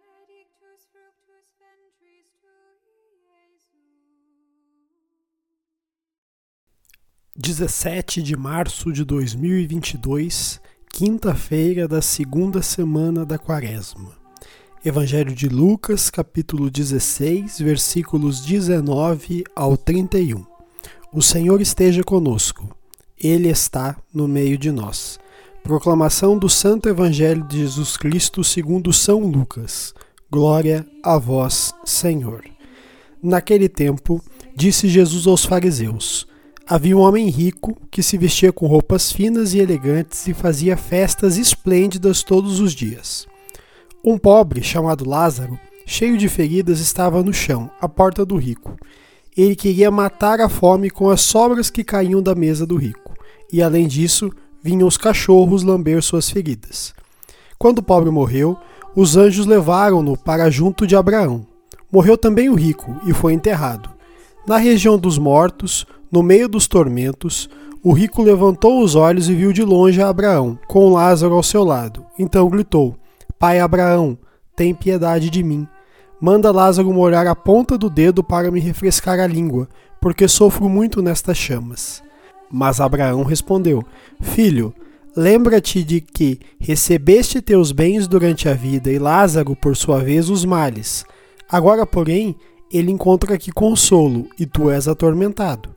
[0.00, 3.90] benedictus fructus ventris tui, Iesus.
[7.36, 10.60] 17 de março de 2022,
[10.92, 14.16] quinta-feira da segunda semana da Quaresma.
[14.84, 20.46] Evangelho de Lucas, capítulo 16, versículos 19 ao 31.
[21.12, 22.74] O Senhor esteja conosco.
[23.18, 25.18] Ele está no meio de nós.
[25.70, 29.94] Proclamação do Santo Evangelho de Jesus Cristo segundo São Lucas.
[30.28, 32.42] Glória a vós, Senhor.
[33.22, 34.20] Naquele tempo,
[34.56, 36.26] disse Jesus aos fariseus:
[36.66, 41.38] Havia um homem rico que se vestia com roupas finas e elegantes e fazia festas
[41.38, 43.28] esplêndidas todos os dias.
[44.04, 48.76] Um pobre, chamado Lázaro, cheio de feridas, estava no chão, à porta do rico.
[49.36, 53.14] Ele queria matar a fome com as sobras que caíam da mesa do rico,
[53.52, 54.32] e além disso,
[54.62, 56.94] vinham os cachorros lamber suas feridas.
[57.58, 58.56] Quando o pobre morreu,
[58.94, 61.46] os anjos levaram-no para junto de Abraão.
[61.92, 63.90] Morreu também o rico e foi enterrado.
[64.46, 67.48] Na região dos mortos, no meio dos tormentos,
[67.82, 71.64] o rico levantou os olhos e viu de longe a Abraão, com Lázaro ao seu
[71.64, 72.04] lado.
[72.18, 72.96] Então gritou:
[73.38, 74.18] Pai Abraão,
[74.54, 75.66] tem piedade de mim.
[76.20, 79.68] Manda Lázaro molhar a ponta do dedo para me refrescar a língua,
[80.00, 82.02] porque sofro muito nestas chamas.
[82.50, 83.82] Mas Abraão respondeu:
[84.20, 84.74] Filho,
[85.16, 90.44] lembra-te de que recebeste teus bens durante a vida e Lázaro, por sua vez, os
[90.44, 91.04] males.
[91.48, 92.36] Agora, porém,
[92.72, 95.74] ele encontra aqui consolo e tu és atormentado.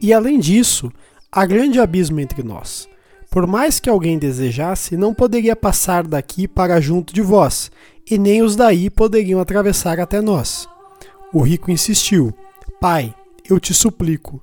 [0.00, 0.90] E além disso,
[1.30, 2.88] há grande abismo entre nós.
[3.30, 7.70] Por mais que alguém desejasse, não poderia passar daqui para junto de vós,
[8.10, 10.68] e nem os daí poderiam atravessar até nós.
[11.32, 12.34] O rico insistiu:
[12.80, 13.14] Pai,
[13.48, 14.42] eu te suplico,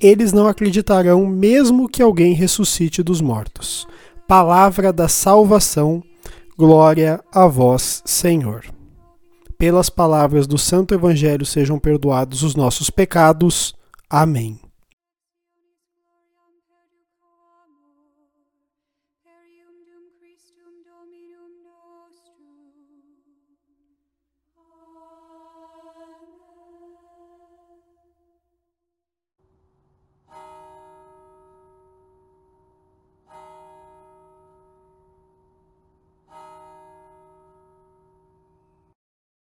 [0.00, 3.86] eles não acreditarão, mesmo que alguém ressuscite dos mortos.
[4.26, 6.02] Palavra da salvação,
[6.56, 8.64] glória a vós, Senhor.
[9.56, 13.74] Pelas palavras do Santo Evangelho sejam perdoados os nossos pecados.
[14.08, 14.67] Amém.